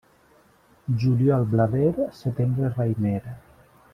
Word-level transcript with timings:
Juliol 1.03 1.45
blader, 1.51 1.93
setembre 2.23 2.73
raïmer. 2.79 3.23